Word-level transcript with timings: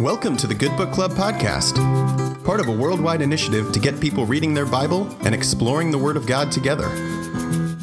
Welcome 0.00 0.36
to 0.38 0.46
the 0.46 0.54
Good 0.54 0.76
Book 0.76 0.92
Club 0.92 1.12
podcast, 1.12 1.74
part 2.44 2.60
of 2.60 2.68
a 2.68 2.70
worldwide 2.70 3.22
initiative 3.22 3.72
to 3.72 3.80
get 3.80 3.98
people 3.98 4.26
reading 4.26 4.52
their 4.52 4.66
Bible 4.66 5.10
and 5.24 5.34
exploring 5.34 5.90
the 5.90 5.96
Word 5.96 6.18
of 6.18 6.26
God 6.26 6.52
together. 6.52 6.90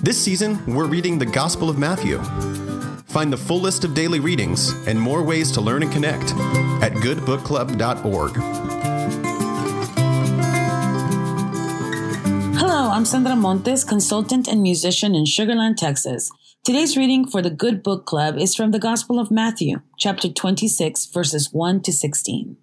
This 0.04 0.22
season, 0.22 0.64
we're 0.68 0.86
reading 0.86 1.18
the 1.18 1.26
Gospel 1.26 1.72
of 1.72 1.80
Matthew. 1.80 2.20
Find 3.08 3.34
the 3.34 3.38
full 3.38 3.60
list 3.60 3.84
of 3.84 3.96
daily 3.96 4.20
readings 4.20 4.74
and 4.86 5.02
more 5.02 5.24
ways 5.24 5.52
to 5.54 5.62
learn 5.62 5.82
and 5.82 5.92
connect 5.92 6.34
at 6.84 6.92
goodbookclub.org. 6.94 8.36
Hello, 12.56 12.92
I'm 12.92 13.06
Sandra 13.06 13.36
Montes, 13.36 13.84
consultant 13.84 14.48
and 14.48 14.62
musician 14.62 15.16
in 15.16 15.24
Sugarland, 15.24 15.78
Texas. 15.78 16.32
Today's 16.66 16.96
reading 16.96 17.28
for 17.28 17.42
the 17.42 17.50
Good 17.50 17.84
Book 17.84 18.06
Club 18.06 18.38
is 18.38 18.56
from 18.56 18.72
the 18.72 18.80
Gospel 18.80 19.20
of 19.20 19.30
Matthew, 19.30 19.82
chapter 19.98 20.30
26, 20.30 21.08
verses 21.08 21.52
1 21.52 21.82
to 21.82 21.92
16. 21.92 22.56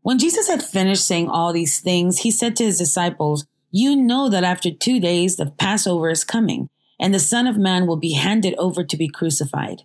When 0.00 0.18
Jesus 0.18 0.48
had 0.48 0.62
finished 0.62 1.06
saying 1.06 1.28
all 1.28 1.52
these 1.52 1.80
things, 1.80 2.20
he 2.20 2.30
said 2.30 2.56
to 2.56 2.64
his 2.64 2.78
disciples, 2.78 3.44
You 3.70 3.94
know 3.94 4.30
that 4.30 4.42
after 4.42 4.70
two 4.70 5.00
days 5.00 5.36
the 5.36 5.50
Passover 5.50 6.08
is 6.08 6.24
coming, 6.24 6.70
and 6.98 7.12
the 7.12 7.18
Son 7.18 7.46
of 7.46 7.58
Man 7.58 7.86
will 7.86 7.98
be 7.98 8.14
handed 8.14 8.54
over 8.54 8.82
to 8.82 8.96
be 8.96 9.08
crucified. 9.08 9.82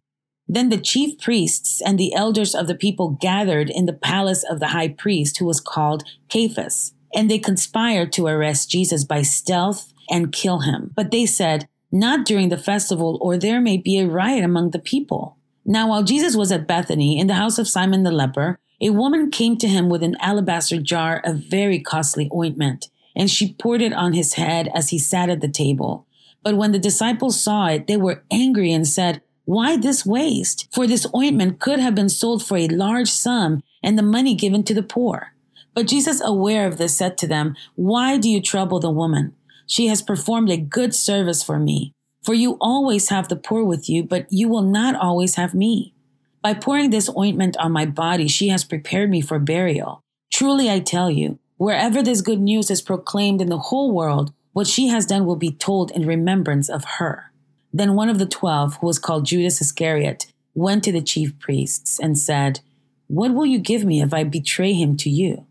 Then 0.47 0.69
the 0.69 0.77
chief 0.77 1.19
priests 1.19 1.81
and 1.81 1.99
the 1.99 2.13
elders 2.13 2.55
of 2.55 2.67
the 2.67 2.75
people 2.75 3.17
gathered 3.19 3.69
in 3.69 3.85
the 3.85 3.91
palace 3.91 4.45
of 4.49 4.61
the 4.61 4.67
high 4.67 4.87
priest, 4.87 5.39
who 5.39 5.45
was 5.45 5.59
called 5.59 6.05
Caiaphas, 6.29 6.93
and 7.13 7.29
they 7.29 7.37
conspired 7.37 8.13
to 8.13 8.27
arrest 8.27 8.69
Jesus 8.69 9.03
by 9.03 9.23
stealth 9.23 9.91
and 10.09 10.31
kill 10.31 10.59
him. 10.59 10.91
But 10.95 11.11
they 11.11 11.25
said, 11.25 11.67
not 11.91 12.25
during 12.25 12.49
the 12.49 12.57
festival, 12.57 13.17
or 13.21 13.37
there 13.37 13.61
may 13.61 13.77
be 13.77 13.97
a 13.97 14.07
riot 14.07 14.43
among 14.43 14.71
the 14.71 14.79
people. 14.79 15.37
Now, 15.65 15.89
while 15.89 16.03
Jesus 16.03 16.35
was 16.35 16.51
at 16.51 16.67
Bethany 16.67 17.19
in 17.19 17.27
the 17.27 17.35
house 17.35 17.59
of 17.59 17.67
Simon 17.67 18.03
the 18.03 18.11
leper, 18.11 18.59
a 18.81 18.91
woman 18.91 19.29
came 19.29 19.57
to 19.57 19.67
him 19.67 19.89
with 19.89 20.03
an 20.03 20.15
alabaster 20.19 20.81
jar 20.81 21.21
of 21.25 21.43
very 21.49 21.79
costly 21.79 22.29
ointment, 22.33 22.89
and 23.15 23.29
she 23.29 23.53
poured 23.53 23.81
it 23.81 23.93
on 23.93 24.13
his 24.13 24.33
head 24.33 24.69
as 24.73 24.89
he 24.89 24.99
sat 24.99 25.29
at 25.29 25.41
the 25.41 25.49
table. 25.49 26.05
But 26.43 26.55
when 26.55 26.71
the 26.71 26.79
disciples 26.79 27.39
saw 27.39 27.67
it, 27.67 27.87
they 27.87 27.97
were 27.97 28.23
angry 28.31 28.71
and 28.71 28.87
said, 28.87 29.21
Why 29.45 29.75
this 29.75 30.05
waste? 30.05 30.67
For 30.71 30.87
this 30.87 31.05
ointment 31.13 31.59
could 31.59 31.79
have 31.79 31.95
been 31.95 32.09
sold 32.09 32.43
for 32.43 32.57
a 32.57 32.67
large 32.67 33.09
sum 33.09 33.61
and 33.83 33.97
the 33.97 34.03
money 34.03 34.35
given 34.35 34.63
to 34.63 34.73
the 34.73 34.83
poor. 34.83 35.33
But 35.73 35.87
Jesus, 35.87 36.21
aware 36.23 36.65
of 36.65 36.77
this, 36.77 36.95
said 36.95 37.17
to 37.19 37.27
them, 37.27 37.55
Why 37.75 38.17
do 38.17 38.29
you 38.29 38.41
trouble 38.41 38.79
the 38.79 38.89
woman? 38.89 39.35
She 39.69 39.85
has 39.85 40.01
performed 40.01 40.49
a 40.49 40.57
good 40.57 40.95
service 40.95 41.43
for 41.43 41.59
me. 41.59 41.93
For 42.23 42.33
you 42.33 42.57
always 42.59 43.09
have 43.09 43.27
the 43.27 43.35
poor 43.35 43.63
with 43.63 43.87
you, 43.87 44.03
but 44.03 44.25
you 44.31 44.49
will 44.49 44.63
not 44.63 44.95
always 44.95 45.35
have 45.35 45.53
me. 45.53 45.93
By 46.41 46.55
pouring 46.55 46.89
this 46.89 47.09
ointment 47.15 47.55
on 47.57 47.71
my 47.71 47.85
body, 47.85 48.27
she 48.27 48.47
has 48.47 48.63
prepared 48.63 49.11
me 49.11 49.21
for 49.21 49.37
burial. 49.37 50.01
Truly, 50.33 50.71
I 50.71 50.79
tell 50.79 51.11
you, 51.11 51.37
wherever 51.57 52.01
this 52.01 52.21
good 52.21 52.39
news 52.39 52.71
is 52.71 52.81
proclaimed 52.81 53.41
in 53.41 53.49
the 53.49 53.59
whole 53.59 53.91
world, 53.91 54.33
what 54.53 54.65
she 54.65 54.87
has 54.87 55.05
done 55.05 55.25
will 55.25 55.35
be 55.35 55.51
told 55.51 55.91
in 55.91 56.07
remembrance 56.07 56.67
of 56.67 56.83
her. 56.97 57.31
Then 57.71 57.93
one 57.93 58.09
of 58.09 58.17
the 58.17 58.25
twelve, 58.25 58.77
who 58.77 58.87
was 58.87 58.97
called 58.97 59.27
Judas 59.27 59.61
Iscariot, 59.61 60.25
went 60.55 60.83
to 60.85 60.91
the 60.91 61.01
chief 61.01 61.37
priests 61.37 61.99
and 61.99 62.17
said, 62.17 62.61
What 63.05 63.35
will 63.35 63.45
you 63.45 63.59
give 63.59 63.85
me 63.85 64.01
if 64.01 64.15
I 64.15 64.23
betray 64.23 64.73
him 64.73 64.97
to 64.97 65.11
you? 65.11 65.45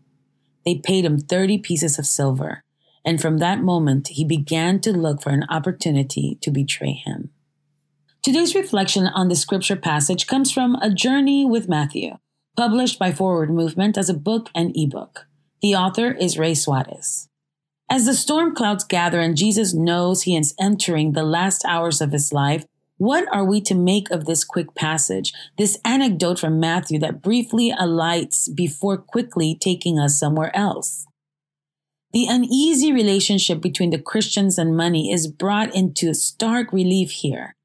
They 0.65 0.75
paid 0.75 1.05
him 1.05 1.19
thirty 1.19 1.57
pieces 1.57 1.97
of 1.97 2.05
silver 2.05 2.63
and 3.05 3.21
from 3.21 3.37
that 3.37 3.61
moment 3.61 4.09
he 4.09 4.23
began 4.23 4.79
to 4.81 4.91
look 4.91 5.21
for 5.21 5.29
an 5.29 5.45
opportunity 5.49 6.37
to 6.41 6.51
betray 6.51 6.91
him. 6.91 7.29
Today's 8.21 8.55
reflection 8.55 9.07
on 9.07 9.29
the 9.29 9.35
scripture 9.35 9.75
passage 9.75 10.27
comes 10.27 10.51
from 10.51 10.75
A 10.75 10.89
Journey 10.89 11.45
with 11.45 11.69
Matthew, 11.69 12.17
published 12.57 12.99
by 12.99 13.11
Forward 13.11 13.49
Movement 13.49 13.97
as 13.97 14.09
a 14.09 14.13
book 14.13 14.49
and 14.53 14.75
ebook. 14.75 15.25
The 15.61 15.75
author 15.75 16.11
is 16.11 16.37
Ray 16.37 16.53
Suarez. 16.53 17.27
As 17.89 18.05
the 18.05 18.13
storm 18.13 18.53
clouds 18.53 18.83
gather 18.83 19.19
and 19.19 19.35
Jesus 19.35 19.73
knows 19.73 20.23
he 20.23 20.35
is 20.35 20.53
entering 20.59 21.13
the 21.13 21.23
last 21.23 21.65
hours 21.65 22.01
of 22.01 22.11
his 22.11 22.31
life, 22.31 22.65
what 22.97 23.25
are 23.33 23.45
we 23.45 23.61
to 23.61 23.73
make 23.73 24.11
of 24.11 24.25
this 24.25 24.43
quick 24.43 24.75
passage, 24.75 25.33
this 25.57 25.79
anecdote 25.85 26.37
from 26.37 26.59
Matthew 26.59 26.99
that 26.99 27.21
briefly 27.21 27.73
alights 27.79 28.49
before 28.49 28.97
quickly 28.97 29.55
taking 29.55 29.97
us 29.97 30.19
somewhere 30.19 30.55
else? 30.55 31.07
The 32.11 32.25
uneasy 32.25 32.91
relationship 32.91 33.61
between 33.61 33.91
the 33.91 34.01
Christians 34.01 34.57
and 34.57 34.75
money 34.75 35.11
is 35.11 35.27
brought 35.27 35.75
into 35.75 36.15
stark 36.15 36.73
relief 36.73 37.11
here. 37.11 37.55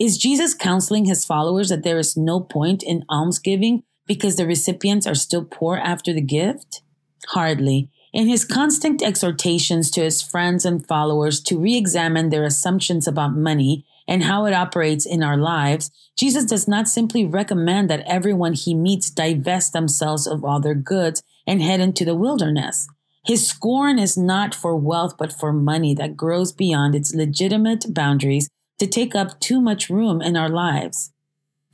Is 0.00 0.16
Jesus 0.16 0.54
counseling 0.54 1.04
his 1.04 1.26
followers 1.26 1.68
that 1.68 1.82
there 1.82 1.98
is 1.98 2.16
no 2.16 2.40
point 2.40 2.82
in 2.82 3.04
almsgiving 3.10 3.82
because 4.06 4.36
the 4.36 4.46
recipients 4.46 5.06
are 5.06 5.14
still 5.14 5.44
poor 5.44 5.76
after 5.76 6.14
the 6.14 6.22
gift? 6.22 6.82
Hardly. 7.28 7.90
In 8.14 8.28
his 8.28 8.46
constant 8.46 9.02
exhortations 9.02 9.90
to 9.90 10.02
his 10.02 10.22
friends 10.22 10.64
and 10.64 10.86
followers 10.86 11.40
to 11.42 11.58
re 11.58 11.76
examine 11.76 12.30
their 12.30 12.44
assumptions 12.44 13.06
about 13.06 13.36
money 13.36 13.84
and 14.08 14.24
how 14.24 14.46
it 14.46 14.54
operates 14.54 15.04
in 15.04 15.22
our 15.22 15.36
lives, 15.36 15.90
Jesus 16.16 16.46
does 16.46 16.66
not 16.66 16.88
simply 16.88 17.26
recommend 17.26 17.90
that 17.90 18.04
everyone 18.06 18.54
he 18.54 18.74
meets 18.74 19.10
divest 19.10 19.74
themselves 19.74 20.26
of 20.26 20.44
all 20.44 20.60
their 20.60 20.74
goods 20.74 21.22
and 21.46 21.60
head 21.60 21.80
into 21.80 22.06
the 22.06 22.14
wilderness. 22.14 22.88
His 23.24 23.46
scorn 23.46 24.00
is 24.00 24.16
not 24.16 24.52
for 24.52 24.74
wealth, 24.74 25.16
but 25.16 25.32
for 25.32 25.52
money 25.52 25.94
that 25.94 26.16
grows 26.16 26.50
beyond 26.52 26.94
its 26.94 27.14
legitimate 27.14 27.94
boundaries 27.94 28.48
to 28.78 28.86
take 28.86 29.14
up 29.14 29.38
too 29.38 29.60
much 29.60 29.88
room 29.88 30.20
in 30.20 30.36
our 30.36 30.48
lives. 30.48 31.12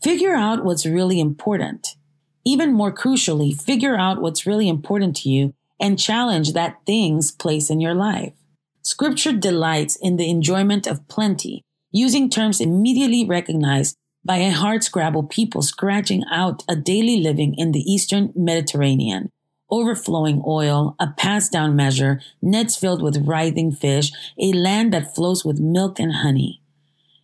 Figure 0.03 0.35
out 0.35 0.63
what's 0.63 0.85
really 0.85 1.19
important. 1.19 1.97
Even 2.45 2.73
more 2.75 2.93
crucially, 2.93 3.59
figure 3.59 3.97
out 3.97 4.21
what's 4.21 4.47
really 4.47 4.69
important 4.69 5.17
to 5.17 5.31
you 5.31 5.55
and 5.81 5.99
challenge 5.99 6.53
that 6.53 6.81
thing's 6.85 7.33
place 7.33 7.71
in 7.71 7.81
your 7.81 7.95
life. 7.95 8.35
Scripture 8.83 9.33
delights 9.33 9.97
in 9.97 10.17
the 10.17 10.29
enjoyment 10.29 10.87
of 10.87 11.07
plenty, 11.09 11.63
using 11.91 12.29
terms 12.29 12.61
immediately 12.61 13.25
recognized 13.25 13.97
by 14.23 14.37
a 14.37 14.53
hardscrabble 14.53 15.31
people 15.31 15.63
scratching 15.63 16.25
out 16.31 16.63
a 16.69 16.77
daily 16.77 17.23
living 17.23 17.55
in 17.57 17.73
the 17.73 17.81
Eastern 17.91 18.33
Mediterranean 18.37 19.31
overflowing 19.71 20.43
oil, 20.47 20.97
a 20.99 21.09
passed 21.17 21.53
down 21.53 21.77
measure, 21.77 22.21
nets 22.41 22.77
filled 22.77 23.03
with 23.03 23.27
writhing 23.27 23.73
fish, 23.73 24.13
a 24.39 24.53
land 24.53 24.93
that 24.93 25.15
flows 25.15 25.45
with 25.45 25.61
milk 25.61 25.99
and 25.99 26.15
honey. 26.17 26.63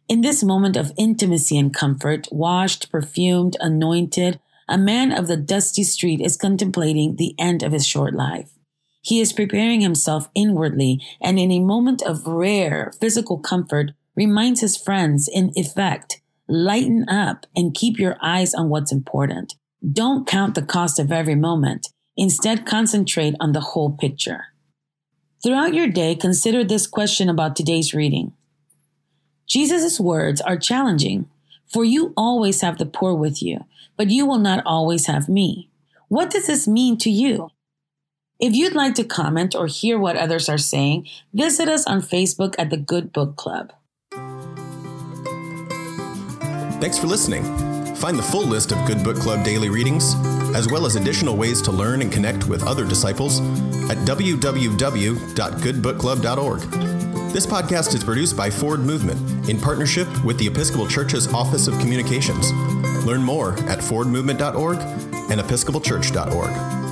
In 0.09 0.21
this 0.21 0.45
moment 0.45 0.77
of 0.77 0.93
intimacy 0.99 1.57
and 1.57 1.75
comfort, 1.75 2.29
washed, 2.31 2.91
perfumed, 2.91 3.57
anointed, 3.61 4.39
a 4.69 4.77
man 4.77 5.13
of 5.13 5.27
the 5.27 5.37
dusty 5.37 5.83
street 5.83 6.21
is 6.21 6.37
contemplating 6.37 7.17
the 7.17 7.35
end 7.39 7.63
of 7.63 7.73
his 7.73 7.87
short 7.87 8.15
life. 8.15 8.51
He 9.01 9.21
is 9.21 9.33
preparing 9.33 9.81
himself 9.81 10.29
inwardly 10.35 11.01
and 11.21 11.39
in 11.39 11.51
a 11.51 11.61
moment 11.61 12.03
of 12.03 12.27
rare 12.27 12.93
physical 13.01 13.39
comfort 13.39 13.93
reminds 14.17 14.61
his 14.61 14.77
friends 14.77 15.29
in 15.29 15.53
effect, 15.57 16.21
lighten 16.49 17.07
up 17.09 17.47
and 17.55 17.75
keep 17.75 17.99
your 17.99 18.17
eyes 18.23 18.55
on 18.55 18.69
what's 18.69 18.93
important. 18.93 19.55
Don't 19.93 20.27
count 20.27 20.55
the 20.55 20.63
cost 20.63 20.99
of 20.99 21.13
every 21.13 21.35
moment. 21.35 21.89
Instead, 22.17 22.67
concentrate 22.67 23.35
on 23.41 23.53
the 23.53 23.61
whole 23.61 23.91
picture. 23.91 24.47
Throughout 25.43 25.75
your 25.75 25.89
day, 25.89 26.15
consider 26.15 26.65
this 26.65 26.87
question 26.87 27.29
about 27.29 27.57
today's 27.57 27.93
reading. 27.93 28.33
Jesus' 29.47 30.01
words 30.01 30.41
are 30.41 30.57
challenging, 30.57 31.29
for 31.67 31.85
you 31.85 32.15
always 32.17 32.61
have 32.61 32.79
the 32.79 32.87
poor 32.87 33.15
with 33.15 33.43
you, 33.43 33.65
but 33.97 34.11
you 34.11 34.25
will 34.27 34.39
not 34.39 34.63
always 34.65 35.07
have 35.07 35.29
me. 35.29 35.69
What 36.09 36.31
does 36.31 36.47
this 36.47 36.67
mean 36.69 36.97
to 36.99 37.11
you? 37.11 37.51
If 38.41 38.55
you'd 38.55 38.75
like 38.75 38.95
to 38.95 39.05
comment 39.05 39.55
or 39.55 39.67
hear 39.67 39.99
what 39.99 40.17
others 40.17 40.49
are 40.49 40.59
saying, 40.59 41.09
visit 41.33 41.69
us 41.69 41.87
on 41.87 42.01
Facebook 42.01 42.55
at 42.59 42.71
the 42.71 42.77
Good 42.77 43.13
Book 43.13 43.37
Club. 43.37 43.73
Thanks 46.81 46.99
for 46.99 47.07
listening. 47.07 47.74
Find 47.97 48.19
the 48.19 48.23
full 48.23 48.47
list 48.47 48.73
of 48.73 48.87
Good 48.87 49.03
Book 49.03 49.17
Club 49.17 49.43
daily 49.45 49.71
readings, 49.71 50.15
as 50.55 50.71
well 50.71 50.85
as 50.87 50.95
additional 50.97 51.37
ways 51.37 51.61
to 51.63 51.73
learn 51.73 52.03
and 52.03 52.13
connect 52.13 52.47
with 52.47 52.63
other 52.67 52.87
disciples 52.87 53.41
at 53.91 53.97
www.goodbookclub.org. 53.99 56.61
This 57.33 57.47
podcast 57.47 57.95
is 57.95 58.05
produced 58.05 58.37
by 58.37 58.51
Forward 58.51 58.81
Movement 58.81 59.49
in 59.49 59.59
partnership 59.61 60.07
with 60.25 60.39
the 60.39 60.47
Episcopal 60.47 60.87
Church's 60.87 61.33
Office 61.33 61.67
of 61.67 61.79
Communications. 61.81 62.53
Learn 63.05 63.23
more 63.23 63.55
at 63.69 63.81
forwardmovement.org 63.81 64.79
and 64.79 65.41
episcopalchurch.org. 65.41 66.84